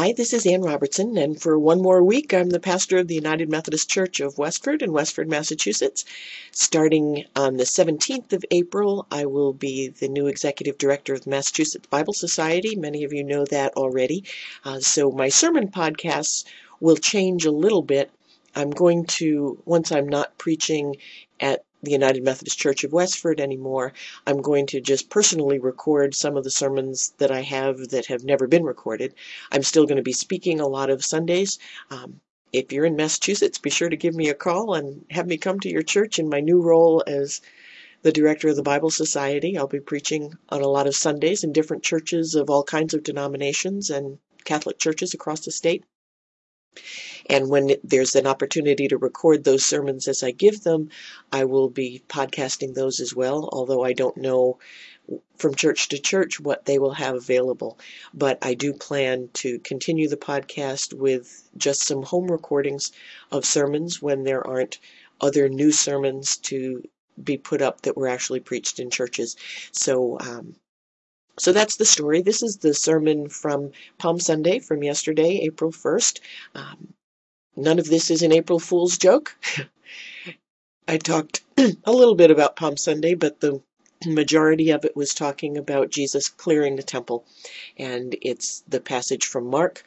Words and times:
Hi, 0.00 0.12
this 0.12 0.32
is 0.32 0.46
Ann 0.46 0.62
Robertson, 0.62 1.18
and 1.18 1.42
for 1.42 1.58
one 1.58 1.82
more 1.82 2.04
week, 2.04 2.32
I'm 2.32 2.50
the 2.50 2.60
pastor 2.60 2.98
of 2.98 3.08
the 3.08 3.16
United 3.16 3.50
Methodist 3.50 3.90
Church 3.90 4.20
of 4.20 4.38
Westford 4.38 4.80
in 4.80 4.92
Westford, 4.92 5.28
Massachusetts. 5.28 6.04
Starting 6.52 7.24
on 7.34 7.56
the 7.56 7.64
17th 7.64 8.32
of 8.32 8.44
April, 8.52 9.08
I 9.10 9.26
will 9.26 9.52
be 9.52 9.88
the 9.88 10.06
new 10.06 10.28
executive 10.28 10.78
director 10.78 11.14
of 11.14 11.24
the 11.24 11.30
Massachusetts 11.30 11.88
Bible 11.88 12.12
Society. 12.12 12.76
Many 12.76 13.02
of 13.02 13.12
you 13.12 13.24
know 13.24 13.44
that 13.46 13.72
already. 13.74 14.22
Uh, 14.64 14.78
so 14.78 15.10
my 15.10 15.30
sermon 15.30 15.66
podcasts 15.66 16.44
will 16.78 16.96
change 16.96 17.44
a 17.44 17.50
little 17.50 17.82
bit. 17.82 18.08
I'm 18.54 18.70
going 18.70 19.04
to, 19.18 19.60
once 19.64 19.90
I'm 19.90 20.08
not 20.08 20.38
preaching 20.38 20.98
at 21.40 21.64
the 21.82 21.92
United 21.92 22.24
Methodist 22.24 22.58
Church 22.58 22.84
of 22.84 22.92
Westford 22.92 23.40
anymore. 23.40 23.92
I'm 24.26 24.42
going 24.42 24.66
to 24.68 24.80
just 24.80 25.10
personally 25.10 25.58
record 25.58 26.14
some 26.14 26.36
of 26.36 26.44
the 26.44 26.50
sermons 26.50 27.12
that 27.18 27.30
I 27.30 27.42
have 27.42 27.88
that 27.88 28.06
have 28.06 28.24
never 28.24 28.46
been 28.46 28.64
recorded. 28.64 29.14
I'm 29.52 29.62
still 29.62 29.86
going 29.86 29.96
to 29.96 30.02
be 30.02 30.12
speaking 30.12 30.60
a 30.60 30.66
lot 30.66 30.90
of 30.90 31.04
Sundays. 31.04 31.58
Um, 31.90 32.20
if 32.52 32.72
you're 32.72 32.86
in 32.86 32.96
Massachusetts, 32.96 33.58
be 33.58 33.70
sure 33.70 33.88
to 33.88 33.96
give 33.96 34.14
me 34.14 34.28
a 34.28 34.34
call 34.34 34.74
and 34.74 35.04
have 35.10 35.26
me 35.26 35.36
come 35.36 35.60
to 35.60 35.70
your 35.70 35.82
church 35.82 36.18
in 36.18 36.28
my 36.28 36.40
new 36.40 36.60
role 36.60 37.04
as 37.06 37.40
the 38.02 38.12
director 38.12 38.48
of 38.48 38.56
the 38.56 38.62
Bible 38.62 38.90
Society. 38.90 39.56
I'll 39.56 39.66
be 39.66 39.80
preaching 39.80 40.36
on 40.48 40.62
a 40.62 40.68
lot 40.68 40.86
of 40.86 40.96
Sundays 40.96 41.44
in 41.44 41.52
different 41.52 41.82
churches 41.82 42.34
of 42.34 42.48
all 42.48 42.62
kinds 42.62 42.94
of 42.94 43.02
denominations 43.02 43.90
and 43.90 44.18
Catholic 44.44 44.78
churches 44.78 45.14
across 45.14 45.44
the 45.44 45.50
state. 45.50 45.84
And 47.26 47.48
when 47.48 47.76
there's 47.84 48.14
an 48.14 48.26
opportunity 48.26 48.88
to 48.88 48.98
record 48.98 49.44
those 49.44 49.64
sermons 49.64 50.08
as 50.08 50.22
I 50.22 50.30
give 50.30 50.62
them, 50.62 50.90
I 51.32 51.44
will 51.44 51.68
be 51.68 52.02
podcasting 52.08 52.74
those 52.74 53.00
as 53.00 53.14
well, 53.14 53.48
although 53.52 53.84
I 53.84 53.92
don't 53.92 54.16
know 54.16 54.58
from 55.38 55.54
church 55.54 55.88
to 55.88 55.98
church 55.98 56.40
what 56.40 56.64
they 56.64 56.78
will 56.78 56.92
have 56.92 57.14
available. 57.14 57.78
But 58.12 58.38
I 58.42 58.54
do 58.54 58.72
plan 58.72 59.30
to 59.34 59.58
continue 59.60 60.08
the 60.08 60.16
podcast 60.16 60.92
with 60.92 61.48
just 61.56 61.82
some 61.82 62.02
home 62.02 62.30
recordings 62.30 62.92
of 63.30 63.44
sermons 63.44 64.02
when 64.02 64.24
there 64.24 64.46
aren't 64.46 64.78
other 65.20 65.48
new 65.48 65.72
sermons 65.72 66.36
to 66.36 66.82
be 67.22 67.36
put 67.36 67.62
up 67.62 67.82
that 67.82 67.96
were 67.96 68.08
actually 68.08 68.40
preached 68.40 68.78
in 68.78 68.90
churches. 68.90 69.36
So, 69.72 70.18
um, 70.20 70.54
so 71.38 71.52
that's 71.52 71.76
the 71.76 71.84
story. 71.84 72.22
This 72.22 72.42
is 72.42 72.58
the 72.58 72.74
sermon 72.74 73.28
from 73.28 73.72
Palm 73.98 74.20
Sunday 74.20 74.58
from 74.58 74.82
yesterday, 74.82 75.40
April 75.42 75.70
1st. 75.70 76.20
Um, 76.54 76.94
none 77.56 77.78
of 77.78 77.86
this 77.86 78.10
is 78.10 78.22
an 78.22 78.32
April 78.32 78.58
Fool's 78.58 78.98
joke. 78.98 79.36
I 80.88 80.96
talked 80.96 81.42
a 81.58 81.92
little 81.92 82.14
bit 82.14 82.30
about 82.30 82.56
Palm 82.56 82.76
Sunday, 82.76 83.14
but 83.14 83.40
the 83.40 83.62
majority 84.06 84.70
of 84.70 84.84
it 84.84 84.96
was 84.96 85.14
talking 85.14 85.58
about 85.58 85.90
Jesus 85.90 86.28
clearing 86.28 86.76
the 86.76 86.82
temple. 86.82 87.26
And 87.76 88.16
it's 88.22 88.62
the 88.68 88.80
passage 88.80 89.26
from 89.26 89.46
Mark. 89.46 89.84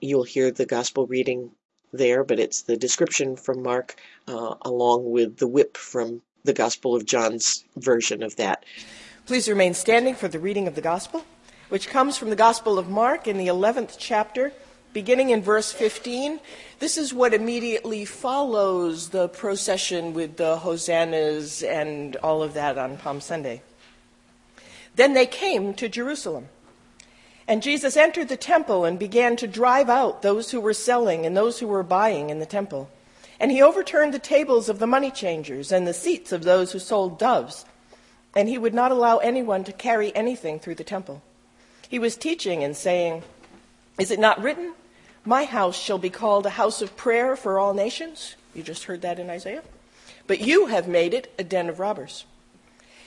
You'll 0.00 0.22
hear 0.22 0.50
the 0.50 0.66
gospel 0.66 1.06
reading 1.06 1.50
there, 1.92 2.24
but 2.24 2.38
it's 2.38 2.62
the 2.62 2.76
description 2.76 3.36
from 3.36 3.62
Mark 3.62 3.96
uh, 4.26 4.54
along 4.62 5.10
with 5.10 5.38
the 5.38 5.48
whip 5.48 5.76
from 5.76 6.22
the 6.44 6.52
Gospel 6.52 6.94
of 6.94 7.04
John's 7.04 7.64
version 7.76 8.22
of 8.22 8.36
that. 8.36 8.64
Please 9.28 9.46
remain 9.46 9.74
standing 9.74 10.14
for 10.14 10.26
the 10.26 10.38
reading 10.38 10.66
of 10.66 10.74
the 10.74 10.80
gospel, 10.80 11.22
which 11.68 11.90
comes 11.90 12.16
from 12.16 12.30
the 12.30 12.34
Gospel 12.34 12.78
of 12.78 12.88
Mark 12.88 13.28
in 13.28 13.36
the 13.36 13.48
11th 13.48 13.96
chapter 13.98 14.54
beginning 14.94 15.28
in 15.28 15.42
verse 15.42 15.70
15. 15.70 16.40
This 16.78 16.96
is 16.96 17.12
what 17.12 17.34
immediately 17.34 18.06
follows 18.06 19.10
the 19.10 19.28
procession 19.28 20.14
with 20.14 20.38
the 20.38 20.56
hosannas 20.56 21.62
and 21.62 22.16
all 22.16 22.42
of 22.42 22.54
that 22.54 22.78
on 22.78 22.96
Palm 22.96 23.20
Sunday. 23.20 23.60
Then 24.96 25.12
they 25.12 25.26
came 25.26 25.74
to 25.74 25.90
Jerusalem. 25.90 26.48
And 27.46 27.62
Jesus 27.62 27.98
entered 27.98 28.30
the 28.30 28.36
temple 28.38 28.86
and 28.86 28.98
began 28.98 29.36
to 29.36 29.46
drive 29.46 29.90
out 29.90 30.22
those 30.22 30.52
who 30.52 30.60
were 30.62 30.72
selling 30.72 31.26
and 31.26 31.36
those 31.36 31.58
who 31.58 31.66
were 31.66 31.82
buying 31.82 32.30
in 32.30 32.38
the 32.38 32.46
temple. 32.46 32.88
And 33.38 33.50
he 33.50 33.60
overturned 33.60 34.14
the 34.14 34.18
tables 34.18 34.70
of 34.70 34.78
the 34.78 34.86
money 34.86 35.10
changers 35.10 35.70
and 35.70 35.86
the 35.86 35.92
seats 35.92 36.32
of 36.32 36.44
those 36.44 36.72
who 36.72 36.78
sold 36.78 37.18
doves. 37.18 37.66
And 38.34 38.48
he 38.48 38.58
would 38.58 38.74
not 38.74 38.92
allow 38.92 39.18
anyone 39.18 39.64
to 39.64 39.72
carry 39.72 40.14
anything 40.14 40.58
through 40.58 40.76
the 40.76 40.84
temple. 40.84 41.22
He 41.88 41.98
was 41.98 42.16
teaching 42.16 42.62
and 42.62 42.76
saying, 42.76 43.22
is 43.98 44.12
it 44.12 44.20
not 44.20 44.40
written, 44.40 44.74
My 45.24 45.44
house 45.44 45.76
shall 45.76 45.98
be 45.98 46.10
called 46.10 46.46
a 46.46 46.50
house 46.50 46.80
of 46.80 46.96
prayer 46.96 47.34
for 47.34 47.58
all 47.58 47.74
nations? 47.74 48.36
You 48.54 48.62
just 48.62 48.84
heard 48.84 49.02
that 49.02 49.18
in 49.18 49.28
Isaiah. 49.28 49.64
But 50.28 50.40
you 50.40 50.66
have 50.66 50.86
made 50.86 51.14
it 51.14 51.32
a 51.38 51.44
den 51.44 51.68
of 51.68 51.80
robbers. 51.80 52.24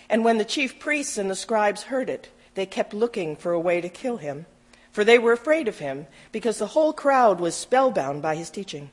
And 0.09 0.25
when 0.25 0.37
the 0.37 0.45
chief 0.45 0.79
priests 0.79 1.17
and 1.17 1.29
the 1.29 1.35
scribes 1.35 1.83
heard 1.83 2.09
it, 2.09 2.29
they 2.55 2.65
kept 2.65 2.93
looking 2.93 3.37
for 3.37 3.53
a 3.53 3.59
way 3.59 3.79
to 3.79 3.87
kill 3.87 4.17
him, 4.17 4.45
for 4.91 5.05
they 5.05 5.17
were 5.17 5.31
afraid 5.31 5.69
of 5.69 5.79
him, 5.79 6.07
because 6.33 6.57
the 6.57 6.67
whole 6.67 6.91
crowd 6.91 7.39
was 7.39 7.55
spellbound 7.55 8.21
by 8.21 8.35
his 8.35 8.49
teaching. 8.49 8.89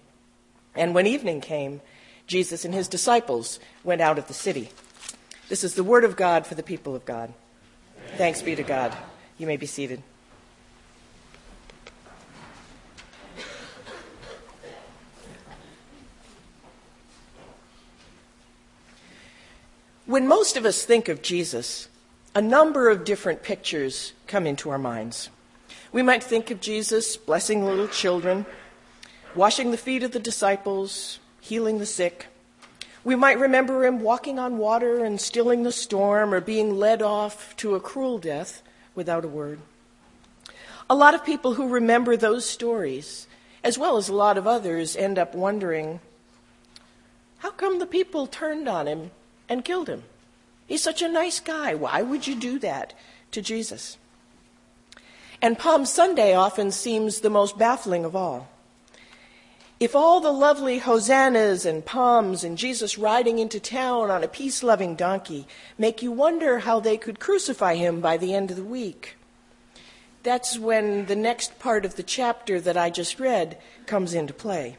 And 0.77 0.95
when 0.95 1.09
evening 1.09 1.41
came, 1.41 1.81
Jesus 2.29 2.65
and 2.65 2.73
his 2.73 2.87
disciples 2.87 3.59
went 3.83 4.01
out 4.01 4.19
of 4.19 4.29
the 4.29 4.35
city. 4.35 4.71
This 5.49 5.65
is 5.65 5.75
the 5.75 5.85
word 5.85 6.05
of 6.05 6.15
God 6.15 6.47
for 6.47 6.55
the 6.55 6.63
people 6.63 6.95
of 6.95 7.07
God. 7.07 7.33
Thanks 8.17 8.43
be 8.43 8.55
to 8.55 8.63
God. 8.63 8.95
You 9.39 9.47
may 9.47 9.57
be 9.57 9.67
seated. 9.67 10.03
When 20.05 20.27
most 20.27 20.57
of 20.57 20.65
us 20.65 20.85
think 20.85 21.09
of 21.09 21.23
Jesus, 21.23 21.89
a 22.35 22.41
number 22.43 22.89
of 22.89 23.05
different 23.05 23.43
pictures 23.43 24.13
come 24.27 24.47
into 24.47 24.71
our 24.71 24.79
minds. 24.79 25.29
We 25.93 26.03
might 26.03 26.23
think 26.23 26.51
of 26.51 26.61
Jesus 26.61 27.17
blessing 27.17 27.65
little 27.65 27.89
children, 27.89 28.45
washing 29.35 29.71
the 29.71 29.77
feet 29.77 30.03
of 30.03 30.13
the 30.13 30.19
disciples, 30.19 31.19
healing 31.41 31.79
the 31.79 31.87
sick. 31.87 32.27
We 33.05 33.15
might 33.15 33.39
remember 33.39 33.85
him 33.85 34.01
walking 34.01 34.39
on 34.39 34.59
water 34.59 35.05
and 35.05 35.21
stilling 35.21 35.63
the 35.63 35.73
storm 35.73 36.35
or 36.35 36.41
being 36.41 36.77
led 36.77 37.01
off 37.01 37.57
to 37.57 37.75
a 37.75 37.81
cruel 37.81 38.19
death 38.19 38.63
without 38.95 39.25
a 39.25 39.29
word. 39.29 39.61
A 40.91 40.95
lot 40.95 41.15
of 41.15 41.25
people 41.25 41.55
who 41.55 41.69
remember 41.69 42.17
those 42.17 42.49
stories, 42.49 43.27
as 43.63 43.79
well 43.79 43.97
as 43.97 44.09
a 44.09 44.15
lot 44.15 44.39
of 44.39 44.47
others, 44.47 44.97
end 44.97 45.19
up 45.19 45.35
wondering 45.35 46.01
how 47.39 47.51
come 47.51 47.79
the 47.79 47.87
people 47.87 48.27
turned 48.27 48.69
on 48.69 48.87
him 48.87 49.11
and 49.49 49.65
killed 49.65 49.89
him. 49.89 50.03
He's 50.67 50.83
such 50.83 51.01
a 51.01 51.09
nice 51.09 51.41
guy. 51.41 51.75
Why 51.75 52.03
would 52.03 52.27
you 52.27 52.35
do 52.35 52.59
that 52.59 52.95
to 53.31 53.41
Jesus? 53.41 53.97
And 55.41 55.59
Palm 55.59 55.85
Sunday 55.87 56.35
often 56.35 56.71
seems 56.73 57.21
the 57.21 57.31
most 57.31 57.57
baffling 57.57 58.05
of 58.05 58.17
all. 58.17 58.49
If 59.81 59.95
all 59.95 60.21
the 60.21 60.33
lovely 60.33 60.79
hosannas 60.79 61.65
and 61.65 61.85
palms 61.85 62.43
and 62.43 62.59
Jesus 62.59 62.99
riding 62.99 63.39
into 63.39 63.61
town 63.61 64.11
on 64.11 64.25
a 64.25 64.29
peace 64.29 64.65
loving 64.65 64.97
donkey 64.97 65.47
make 65.79 66.03
you 66.03 66.11
wonder 66.11 66.61
how 66.61 66.81
they 66.81 66.97
could 66.97 67.21
crucify 67.21 67.77
him 67.77 68.01
by 68.01 68.17
the 68.17 68.35
end 68.35 68.51
of 68.51 68.57
the 68.57 68.65
week, 68.65 69.17
that's 70.25 70.59
when 70.59 71.07
the 71.07 71.15
next 71.15 71.61
part 71.61 71.85
of 71.85 71.95
the 71.95 72.03
chapter 72.03 72.61
that 72.61 72.77
I 72.77 72.91
just 72.91 73.21
read 73.21 73.57
comes 73.87 74.15
into 74.15 74.35
play. 74.35 74.79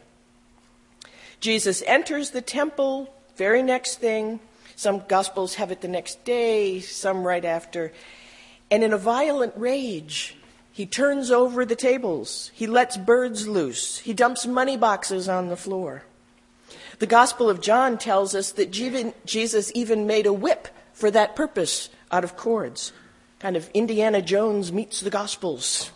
Jesus 1.39 1.81
enters 1.88 2.31
the 2.31 2.41
temple, 2.41 3.13
very 3.38 3.63
next 3.63 4.01
thing, 4.01 4.41
some 4.75 5.03
Gospels 5.07 5.55
have 5.55 5.71
it 5.71 5.81
the 5.81 5.88
next 5.88 6.23
day, 6.25 6.81
some 6.81 7.23
right 7.25 7.43
after. 7.43 7.91
And 8.69 8.83
in 8.83 8.93
a 8.93 8.97
violent 8.97 9.53
rage, 9.55 10.38
he 10.79 10.85
turns 10.85 11.29
over 11.29 11.66
the 11.66 11.75
tables. 11.75 12.51
He 12.53 12.66
lets 12.66 12.95
birds 12.95 13.50
loose. 13.50 13.97
He 13.97 14.13
dumps 14.13 14.47
money 14.47 14.78
boxes 14.78 15.28
on 15.28 15.50
the 15.50 15.57
floor. 15.57 16.03
The 17.00 17.06
Gospel 17.06 17.50
of 17.50 17.59
John 17.59 17.97
tells 17.97 18.34
us 18.34 18.53
that 18.53 18.71
Jesus 18.71 19.71
even 19.75 20.07
made 20.07 20.25
a 20.25 20.31
whip 20.31 20.69
for 20.94 21.12
that 21.12 21.36
purpose 21.36 21.89
out 22.13 22.24
of 22.24 22.38
cords. 22.38 22.94
Kind 23.39 23.57
of 23.57 23.69
Indiana 23.74 24.21
Jones 24.21 24.71
meets 24.71 25.01
the 25.01 25.09
Gospels. 25.09 25.92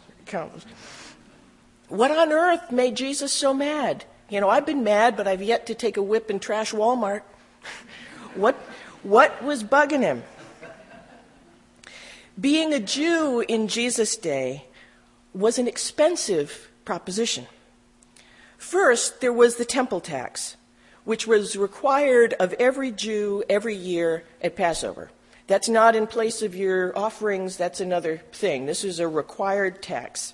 What 1.88 2.12
on 2.12 2.34
earth 2.34 2.69
made 2.69 2.98
Jesus 2.98 3.31
so 3.31 3.54
mad? 3.54 4.04
You 4.28 4.42
know, 4.42 4.50
I've 4.50 4.66
been 4.66 4.84
mad, 4.84 5.16
but 5.16 5.30
I've 5.30 5.42
yet 5.42 5.66
to 5.68 5.75
take 5.75 5.96
a 5.96 6.04
whip 6.04 6.30
and 6.30 6.42
trash 6.42 6.74
Walmart. 6.74 7.22
What, 8.36 8.56
what 9.04 9.42
was 9.42 9.63
bugging 9.63 10.02
him? 10.02 10.24
Being 12.38 12.74
a 12.74 12.81
Jew 12.81 13.46
in 13.48 13.69
Jesus' 13.69 14.18
day 14.18 14.66
was 15.33 15.57
an 15.57 15.68
expensive 15.68 16.69
proposition. 16.85 17.47
First, 18.57 19.21
there 19.21 19.33
was 19.33 19.56
the 19.56 19.65
temple 19.65 20.00
tax, 20.00 20.56
which 21.03 21.27
was 21.27 21.56
required 21.56 22.33
of 22.39 22.53
every 22.53 22.91
Jew 22.91 23.44
every 23.50 23.75
year 23.75 24.24
at 24.41 24.56
Passover. 24.56 25.12
That's 25.47 25.68
not 25.68 25.95
in 25.95 26.07
place 26.07 26.41
of 26.41 26.56
your 26.56 26.97
offerings, 26.97 27.57
that's 27.57 27.81
another 27.81 28.21
thing. 28.31 28.65
This 28.65 28.83
is 28.83 29.00
a 29.00 29.07
required 29.07 29.81
tax. 29.81 30.33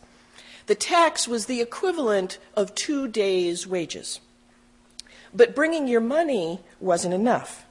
The 0.67 0.75
tax 0.75 1.27
was 1.27 1.47
the 1.47 1.61
equivalent 1.61 2.37
of 2.55 2.75
two 2.75 3.07
days' 3.07 3.65
wages. 3.65 4.19
But 5.33 5.55
bringing 5.55 5.87
your 5.87 6.01
money 6.01 6.59
wasn't 6.79 7.15
enough. 7.15 7.65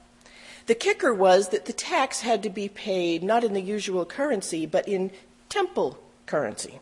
The 0.65 0.75
kicker 0.75 1.13
was 1.13 1.49
that 1.49 1.65
the 1.65 1.73
tax 1.73 2.21
had 2.21 2.43
to 2.43 2.49
be 2.49 2.67
paid 2.67 3.23
not 3.23 3.43
in 3.43 3.53
the 3.53 3.61
usual 3.61 4.05
currency, 4.05 4.65
but 4.65 4.87
in 4.87 5.11
temple 5.47 5.97
currency. 6.25 6.79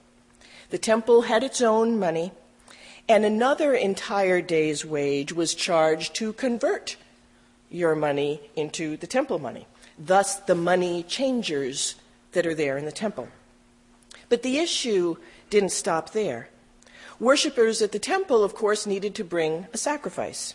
The 0.70 0.78
temple 0.78 1.24
had 1.24 1.44
its 1.44 1.62
own 1.62 1.98
money, 1.98 2.32
and 3.08 3.24
another 3.24 3.74
entire 3.74 4.42
day's 4.42 4.86
wage 4.86 5.32
was 5.32 5.56
charged 5.56 6.14
to 6.16 6.34
convert 6.34 6.98
your 7.70 7.96
money 7.96 8.42
into 8.56 8.98
the 8.98 9.08
temple 9.08 9.40
money. 9.40 9.66
Thus, 9.98 10.36
the 10.36 10.56
money 10.56 11.04
changers 11.04 11.96
that 12.34 12.46
are 12.46 12.54
there 12.54 12.78
in 12.78 12.86
the 12.86 12.92
temple. 12.92 13.30
But 14.30 14.44
the 14.44 14.58
issue 14.58 15.16
didn't 15.50 15.72
stop 15.72 16.12
there. 16.12 16.50
Worshippers 17.20 17.82
at 17.82 17.94
the 17.94 18.00
temple, 18.00 18.44
of 18.44 18.54
course, 18.54 18.86
needed 18.86 19.16
to 19.16 19.24
bring 19.24 19.68
a 19.74 19.78
sacrifice. 19.78 20.54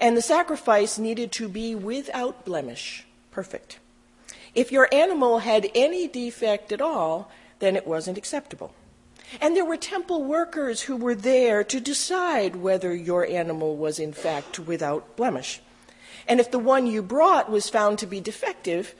And 0.00 0.16
the 0.16 0.22
sacrifice 0.22 0.98
needed 0.98 1.30
to 1.32 1.48
be 1.48 1.74
without 1.74 2.44
blemish, 2.44 3.04
perfect. 3.30 3.78
If 4.54 4.72
your 4.72 4.88
animal 4.92 5.40
had 5.40 5.70
any 5.74 6.08
defect 6.08 6.72
at 6.72 6.80
all, 6.80 7.30
then 7.60 7.76
it 7.76 7.86
wasn't 7.86 8.18
acceptable. 8.18 8.74
And 9.40 9.54
there 9.54 9.64
were 9.64 9.76
temple 9.76 10.24
workers 10.24 10.82
who 10.82 10.96
were 10.96 11.14
there 11.14 11.62
to 11.64 11.80
decide 11.80 12.56
whether 12.56 12.94
your 12.94 13.26
animal 13.26 13.76
was 13.76 13.98
in 13.98 14.12
fact 14.12 14.58
without 14.58 15.16
blemish. 15.16 15.60
And 16.26 16.40
if 16.40 16.50
the 16.50 16.58
one 16.58 16.86
you 16.86 17.02
brought 17.02 17.50
was 17.50 17.68
found 17.68 17.98
to 17.98 18.06
be 18.06 18.20
defective, 18.20 18.94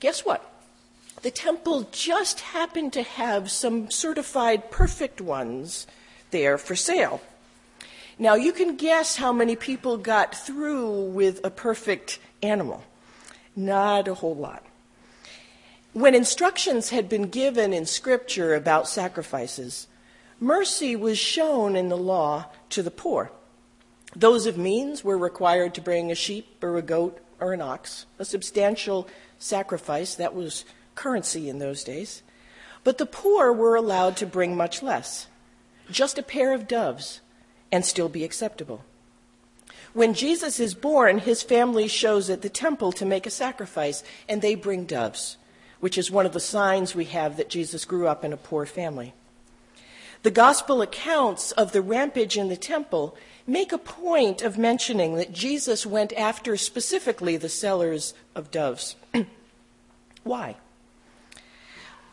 guess 0.00 0.24
what? 0.24 0.48
The 1.22 1.30
temple 1.30 1.88
just 1.92 2.40
happened 2.40 2.92
to 2.94 3.02
have 3.02 3.50
some 3.50 3.90
certified 3.90 4.70
perfect 4.70 5.20
ones 5.20 5.86
there 6.30 6.58
for 6.58 6.74
sale. 6.74 7.20
Now, 8.18 8.34
you 8.34 8.52
can 8.52 8.76
guess 8.76 9.16
how 9.16 9.32
many 9.32 9.56
people 9.56 9.96
got 9.96 10.34
through 10.34 11.10
with 11.10 11.40
a 11.44 11.50
perfect 11.50 12.18
animal. 12.42 12.82
Not 13.54 14.08
a 14.08 14.14
whole 14.14 14.34
lot. 14.34 14.64
When 15.92 16.14
instructions 16.14 16.88
had 16.88 17.10
been 17.10 17.28
given 17.28 17.74
in 17.74 17.84
Scripture 17.84 18.54
about 18.54 18.88
sacrifices, 18.88 19.88
mercy 20.40 20.96
was 20.96 21.18
shown 21.18 21.76
in 21.76 21.90
the 21.90 21.98
law 21.98 22.46
to 22.70 22.82
the 22.82 22.90
poor. 22.90 23.30
Those 24.16 24.46
of 24.46 24.56
means 24.56 25.04
were 25.04 25.18
required 25.18 25.74
to 25.74 25.82
bring 25.82 26.10
a 26.10 26.14
sheep 26.14 26.64
or 26.64 26.78
a 26.78 26.82
goat 26.82 27.18
or 27.40 27.52
an 27.52 27.60
ox, 27.60 28.06
a 28.18 28.24
substantial 28.24 29.06
sacrifice 29.38 30.14
that 30.14 30.34
was 30.34 30.64
currency 30.94 31.50
in 31.50 31.58
those 31.58 31.84
days. 31.84 32.22
But 32.84 32.96
the 32.96 33.04
poor 33.04 33.52
were 33.52 33.76
allowed 33.76 34.16
to 34.16 34.26
bring 34.26 34.56
much 34.56 34.82
less, 34.82 35.26
just 35.90 36.16
a 36.16 36.22
pair 36.22 36.54
of 36.54 36.66
doves, 36.66 37.20
and 37.70 37.84
still 37.84 38.08
be 38.08 38.24
acceptable. 38.24 38.82
When 39.92 40.14
Jesus 40.14 40.58
is 40.58 40.72
born, 40.72 41.18
his 41.18 41.42
family 41.42 41.86
shows 41.86 42.30
at 42.30 42.40
the 42.40 42.48
temple 42.48 42.92
to 42.92 43.04
make 43.04 43.26
a 43.26 43.30
sacrifice, 43.30 44.02
and 44.26 44.40
they 44.40 44.54
bring 44.54 44.86
doves 44.86 45.36
which 45.82 45.98
is 45.98 46.12
one 46.12 46.24
of 46.24 46.32
the 46.32 46.38
signs 46.38 46.94
we 46.94 47.06
have 47.06 47.36
that 47.36 47.50
Jesus 47.50 47.84
grew 47.84 48.06
up 48.06 48.24
in 48.24 48.32
a 48.32 48.36
poor 48.36 48.64
family. 48.64 49.12
The 50.22 50.30
gospel 50.30 50.80
accounts 50.80 51.50
of 51.50 51.72
the 51.72 51.82
rampage 51.82 52.36
in 52.36 52.48
the 52.48 52.56
temple 52.56 53.16
make 53.48 53.72
a 53.72 53.78
point 53.78 54.42
of 54.42 54.56
mentioning 54.56 55.16
that 55.16 55.32
Jesus 55.32 55.84
went 55.84 56.12
after 56.12 56.56
specifically 56.56 57.36
the 57.36 57.48
sellers 57.48 58.14
of 58.36 58.52
doves. 58.52 58.94
Why? 60.22 60.54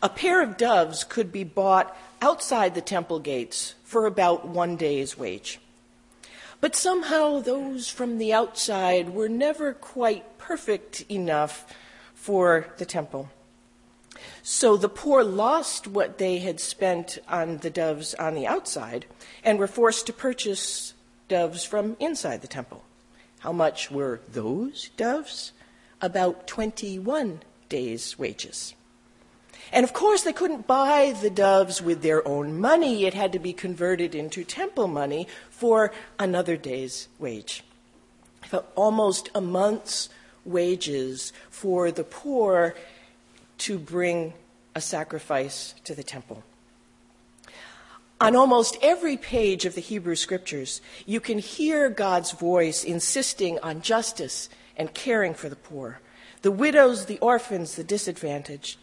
A 0.02 0.10
pair 0.10 0.42
of 0.42 0.58
doves 0.58 1.04
could 1.04 1.32
be 1.32 1.44
bought 1.44 1.96
outside 2.24 2.74
the 2.74 2.82
temple 2.82 3.20
gates 3.20 3.76
for 3.84 4.08
about 4.08 4.48
one 4.48 4.78
day's 4.78 5.16
wage. 5.16 5.60
But 6.60 6.76
somehow 6.76 7.40
those 7.40 7.88
from 7.88 8.18
the 8.18 8.34
outside 8.34 9.12
were 9.12 9.30
never 9.30 9.74
quite 9.74 10.40
perfect 10.40 11.02
enough 11.02 11.72
for 12.16 12.74
the 12.80 12.86
temple. 12.88 13.30
So 14.44 14.78
the 14.78 14.90
poor 14.90 15.24
lost 15.24 15.88
what 15.88 16.18
they 16.18 16.40
had 16.40 16.60
spent 16.60 17.18
on 17.28 17.58
the 17.58 17.70
doves 17.70 18.14
on 18.16 18.34
the 18.34 18.48
outside 18.48 19.06
and 19.44 19.60
were 19.60 19.68
forced 19.68 20.08
to 20.08 20.14
purchase 20.14 20.94
doves 21.28 21.64
from 21.64 21.96
inside 22.00 22.42
the 22.42 22.48
temple. 22.48 22.84
How 23.40 23.52
much 23.52 23.90
were 23.90 24.20
those 24.32 24.90
doves? 24.98 25.54
About 26.02 26.48
21 26.48 27.42
days' 27.70 28.18
wages. 28.18 28.74
And 29.72 29.84
of 29.84 29.94
course, 29.94 30.24
they 30.24 30.34
couldn't 30.34 30.68
buy 30.68 31.16
the 31.22 31.30
doves 31.30 31.82
with 31.82 32.02
their 32.02 32.28
own 32.28 32.60
money. 32.60 33.06
It 33.06 33.14
had 33.14 33.32
to 33.34 33.40
be 33.40 33.54
converted 33.54 34.16
into 34.16 34.44
temple 34.44 34.88
money 34.88 35.28
for 35.50 35.92
another 36.18 36.58
day's 36.58 37.08
wage. 37.20 37.64
Almost 38.76 39.30
a 39.36 39.42
month's 39.42 40.10
wages 40.44 41.34
for 41.50 41.92
the 41.92 42.04
poor 42.04 42.74
to 43.60 43.80
bring 43.80 44.34
a 44.76 44.82
sacrifice 44.82 45.76
to 45.84 45.96
the 45.96 46.04
temple. 46.04 46.44
On 48.22 48.36
almost 48.36 48.78
every 48.82 49.16
page 49.16 49.66
of 49.66 49.76
the 49.76 49.82
Hebrew 49.82 50.16
Scriptures, 50.16 50.82
you 51.06 51.22
can 51.22 51.40
hear 51.40 51.90
God's 51.90 52.32
voice 52.32 52.84
insisting 52.84 53.58
on 53.60 53.82
justice 53.82 54.50
and 54.76 54.94
caring 54.94 55.34
for 55.34 55.48
the 55.48 55.56
poor, 55.56 56.02
the 56.42 56.52
widows, 56.52 57.06
the 57.06 57.20
orphans, 57.20 57.76
the 57.76 57.84
disadvantaged. 57.84 58.78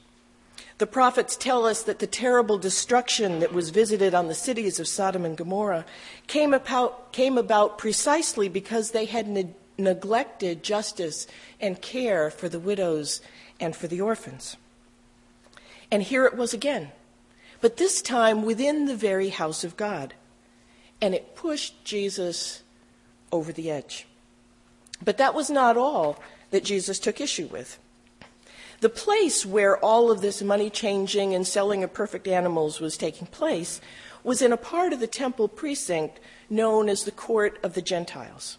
The 0.78 0.86
prophets 0.86 1.36
tell 1.36 1.66
us 1.66 1.82
that 1.82 1.98
the 1.98 2.06
terrible 2.06 2.58
destruction 2.58 3.40
that 3.40 3.52
was 3.52 3.70
visited 3.70 4.14
on 4.14 4.28
the 4.28 4.34
cities 4.34 4.78
of 4.78 4.88
Sodom 4.88 5.24
and 5.24 5.36
Gomorrah 5.36 5.86
came 6.26 6.52
about, 6.52 7.12
came 7.12 7.38
about 7.38 7.78
precisely 7.78 8.48
because 8.48 8.90
they 8.90 9.06
had 9.06 9.26
ne- 9.26 9.54
neglected 9.78 10.62
justice 10.62 11.26
and 11.60 11.80
care 11.80 12.30
for 12.30 12.48
the 12.48 12.60
widows 12.60 13.20
and 13.58 13.74
for 13.74 13.86
the 13.86 14.00
orphans. 14.00 14.56
And 15.90 16.02
here 16.02 16.24
it 16.26 16.36
was 16.36 16.52
again, 16.52 16.90
but 17.60 17.76
this 17.76 18.02
time 18.02 18.44
within 18.44 18.86
the 18.86 18.96
very 18.96 19.28
house 19.28 19.64
of 19.64 19.76
God. 19.76 20.14
And 21.00 21.14
it 21.14 21.36
pushed 21.36 21.84
Jesus 21.84 22.62
over 23.30 23.52
the 23.52 23.70
edge. 23.70 24.06
But 25.04 25.18
that 25.18 25.34
was 25.34 25.50
not 25.50 25.76
all 25.76 26.22
that 26.50 26.64
Jesus 26.64 26.98
took 26.98 27.20
issue 27.20 27.46
with. 27.46 27.78
The 28.80 28.88
place 28.88 29.46
where 29.46 29.78
all 29.78 30.10
of 30.10 30.20
this 30.20 30.42
money 30.42 30.70
changing 30.70 31.34
and 31.34 31.46
selling 31.46 31.82
of 31.82 31.92
perfect 31.92 32.28
animals 32.28 32.80
was 32.80 32.96
taking 32.96 33.26
place 33.26 33.80
was 34.22 34.42
in 34.42 34.52
a 34.52 34.56
part 34.56 34.92
of 34.92 35.00
the 35.00 35.06
temple 35.06 35.48
precinct 35.48 36.20
known 36.50 36.88
as 36.88 37.04
the 37.04 37.12
Court 37.12 37.58
of 37.62 37.74
the 37.74 37.82
Gentiles. 37.82 38.58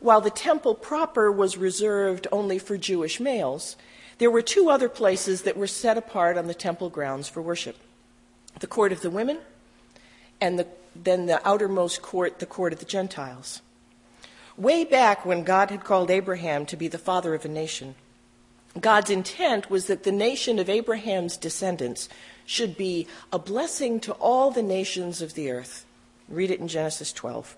While 0.00 0.20
the 0.20 0.30
temple 0.30 0.74
proper 0.74 1.30
was 1.30 1.56
reserved 1.56 2.26
only 2.30 2.58
for 2.58 2.76
Jewish 2.76 3.18
males, 3.18 3.76
there 4.18 4.30
were 4.30 4.42
two 4.42 4.70
other 4.70 4.88
places 4.88 5.42
that 5.42 5.56
were 5.56 5.66
set 5.66 5.98
apart 5.98 6.38
on 6.38 6.46
the 6.46 6.54
temple 6.54 6.90
grounds 6.90 7.28
for 7.28 7.42
worship 7.42 7.76
the 8.58 8.66
court 8.66 8.90
of 8.90 9.02
the 9.02 9.10
women, 9.10 9.38
and 10.40 10.58
the, 10.58 10.66
then 10.94 11.26
the 11.26 11.46
outermost 11.46 12.00
court, 12.00 12.38
the 12.38 12.46
court 12.46 12.72
of 12.72 12.78
the 12.78 12.86
Gentiles. 12.86 13.60
Way 14.56 14.84
back 14.84 15.26
when 15.26 15.44
God 15.44 15.70
had 15.70 15.84
called 15.84 16.10
Abraham 16.10 16.64
to 16.66 16.76
be 16.76 16.88
the 16.88 16.96
father 16.96 17.34
of 17.34 17.44
a 17.44 17.48
nation, 17.48 17.94
God's 18.80 19.10
intent 19.10 19.70
was 19.70 19.86
that 19.86 20.04
the 20.04 20.12
nation 20.12 20.58
of 20.58 20.70
Abraham's 20.70 21.36
descendants 21.36 22.08
should 22.44 22.76
be 22.76 23.06
a 23.32 23.38
blessing 23.38 24.00
to 24.00 24.12
all 24.12 24.50
the 24.50 24.62
nations 24.62 25.20
of 25.20 25.34
the 25.34 25.50
earth. 25.50 25.84
Read 26.28 26.50
it 26.50 26.60
in 26.60 26.68
Genesis 26.68 27.12
12. 27.12 27.56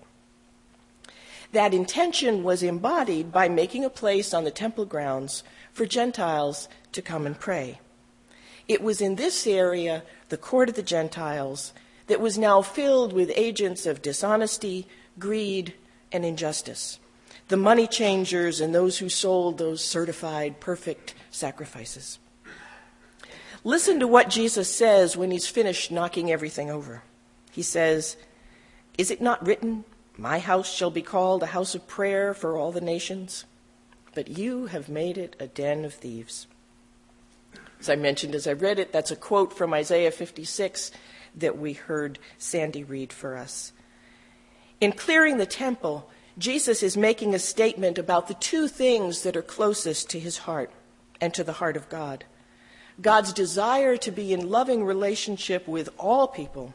That 1.51 1.73
intention 1.73 2.43
was 2.43 2.61
embodied 2.61 3.31
by 3.31 3.49
making 3.49 3.83
a 3.83 3.89
place 3.89 4.33
on 4.33 4.43
the 4.43 4.51
temple 4.51 4.85
grounds 4.85 5.43
for 5.79 5.85
Gentiles 5.85 6.67
to 6.91 7.01
come 7.01 7.25
and 7.25 7.39
pray. 7.39 7.79
It 8.67 8.81
was 8.81 8.99
in 8.99 9.15
this 9.15 9.47
area, 9.47 10.03
the 10.27 10.35
court 10.35 10.67
of 10.67 10.75
the 10.75 10.83
Gentiles, 10.83 11.71
that 12.07 12.19
was 12.19 12.37
now 12.37 12.61
filled 12.61 13.13
with 13.13 13.31
agents 13.33 13.85
of 13.85 14.01
dishonesty, 14.01 14.89
greed, 15.17 15.73
and 16.11 16.25
injustice. 16.25 16.99
The 17.47 17.55
money 17.55 17.87
changers 17.87 18.59
and 18.59 18.75
those 18.75 18.97
who 18.97 19.07
sold 19.07 19.57
those 19.57 19.81
certified 19.81 20.59
perfect 20.59 21.15
sacrifices. 21.31 22.19
Listen 23.63 24.01
to 24.01 24.07
what 24.07 24.29
Jesus 24.29 24.67
says 24.69 25.15
when 25.15 25.31
he's 25.31 25.47
finished 25.47 25.91
knocking 25.91 26.29
everything 26.29 26.69
over. 26.69 27.03
He 27.51 27.61
says, 27.61 28.17
Is 28.97 29.11
it 29.11 29.21
not 29.21 29.47
written, 29.47 29.85
My 30.17 30.39
house 30.39 30.69
shall 30.69 30.91
be 30.91 31.01
called 31.01 31.41
a 31.41 31.55
house 31.55 31.73
of 31.73 31.87
prayer 31.87 32.33
for 32.33 32.57
all 32.57 32.73
the 32.73 32.81
nations? 32.81 33.45
But 34.13 34.27
you 34.27 34.67
have 34.67 34.89
made 34.89 35.17
it 35.17 35.35
a 35.39 35.47
den 35.47 35.85
of 35.85 35.93
thieves. 35.93 36.47
As 37.79 37.89
I 37.89 37.95
mentioned 37.95 38.35
as 38.35 38.47
I 38.47 38.53
read 38.53 38.79
it, 38.79 38.91
that's 38.91 39.11
a 39.11 39.15
quote 39.15 39.53
from 39.53 39.73
Isaiah 39.73 40.11
56 40.11 40.91
that 41.35 41.57
we 41.57 41.73
heard 41.73 42.19
Sandy 42.37 42.83
read 42.83 43.13
for 43.13 43.37
us. 43.37 43.71
In 44.81 44.91
clearing 44.91 45.37
the 45.37 45.45
temple, 45.45 46.09
Jesus 46.37 46.83
is 46.83 46.97
making 46.97 47.33
a 47.33 47.39
statement 47.39 47.97
about 47.97 48.27
the 48.27 48.33
two 48.33 48.67
things 48.67 49.23
that 49.23 49.37
are 49.37 49.41
closest 49.41 50.09
to 50.09 50.19
his 50.19 50.39
heart 50.39 50.71
and 51.21 51.33
to 51.33 51.43
the 51.43 51.53
heart 51.53 51.77
of 51.77 51.89
God 51.89 52.25
God's 53.01 53.31
desire 53.31 53.95
to 53.97 54.11
be 54.11 54.33
in 54.33 54.49
loving 54.49 54.83
relationship 54.83 55.67
with 55.67 55.89
all 55.97 56.27
people, 56.27 56.73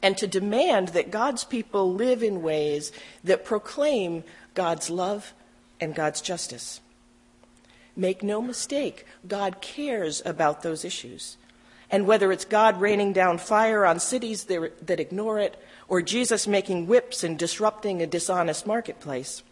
and 0.00 0.16
to 0.18 0.26
demand 0.26 0.88
that 0.88 1.10
God's 1.10 1.44
people 1.44 1.92
live 1.92 2.22
in 2.22 2.42
ways 2.42 2.92
that 3.24 3.44
proclaim 3.44 4.24
God's 4.54 4.88
love 4.88 5.34
and 5.82 5.94
God's 5.94 6.20
justice. 6.20 6.80
Make 7.94 8.22
no 8.22 8.40
mistake, 8.40 9.04
God 9.28 9.60
cares 9.60 10.22
about 10.24 10.62
those 10.62 10.84
issues. 10.84 11.36
And 11.90 12.06
whether 12.06 12.32
it's 12.32 12.46
God 12.46 12.80
raining 12.80 13.12
down 13.12 13.36
fire 13.36 13.84
on 13.84 14.00
cities 14.00 14.44
that 14.44 15.00
ignore 15.00 15.38
it, 15.38 15.62
or 15.88 16.00
Jesus 16.00 16.46
making 16.46 16.86
whips 16.86 17.22
and 17.22 17.38
disrupting 17.38 18.00
a 18.00 18.06
dishonest 18.06 18.66
marketplace, 18.66 19.42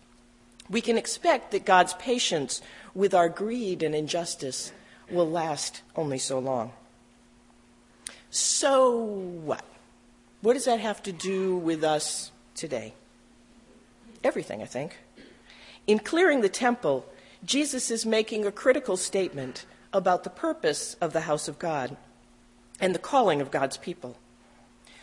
we 0.71 0.81
can 0.81 0.97
expect 0.97 1.51
that 1.51 1.67
God's 1.67 1.93
patience 1.95 2.63
with 2.95 3.13
our 3.13 3.29
greed 3.29 3.83
and 3.83 3.95
injustice 3.95 4.73
will 5.11 5.29
last 5.29 5.83
only 5.97 6.19
so 6.19 6.39
long. 6.39 6.73
So 8.31 8.97
what? 8.97 9.65
What 10.41 10.55
does 10.55 10.65
that 10.65 10.81
have 10.81 11.03
to 11.03 11.13
do 11.13 11.57
with 11.57 11.85
us 11.85 12.31
today? 12.55 12.95
Everything, 14.25 14.63
I 14.63 14.67
think. 14.67 14.97
In 15.91 15.99
clearing 15.99 16.41
the 16.41 16.49
temple, 16.49 17.05
Jesus 17.45 17.91
is 17.91 18.07
making 18.07 18.47
a 18.47 18.53
critical 18.53 18.97
statement 18.97 19.67
about 19.93 20.23
the 20.23 20.31
purpose 20.31 20.95
of 21.01 21.13
the 21.13 21.23
house 21.23 21.49
of 21.49 21.59
God 21.59 21.97
and 22.79 22.95
the 22.95 23.01
calling 23.01 23.41
of 23.41 23.51
God's 23.51 23.77
people. 23.77 24.17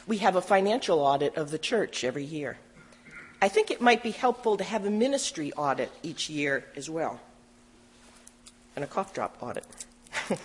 We 0.07 0.19
have 0.19 0.37
a 0.37 0.41
financial 0.41 0.99
audit 0.99 1.35
of 1.35 1.51
the 1.51 1.57
church 1.57 2.05
every 2.05 2.23
year. 2.23 2.57
I 3.41 3.49
think 3.49 3.69
it 3.69 3.81
might 3.81 4.01
be 4.01 4.11
helpful 4.11 4.55
to 4.55 4.63
have 4.63 4.85
a 4.85 4.89
ministry 4.89 5.51
audit 5.57 5.91
each 6.03 6.29
year 6.29 6.63
as 6.73 6.89
well, 6.89 7.19
and 8.73 8.85
a 8.85 8.87
cough 8.87 9.13
drop 9.13 9.35
audit. 9.41 9.65